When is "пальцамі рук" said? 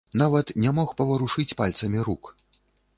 1.63-2.37